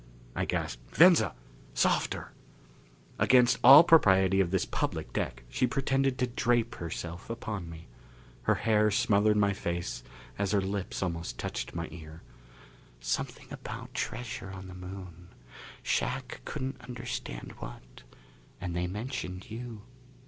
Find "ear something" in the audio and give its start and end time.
11.91-13.45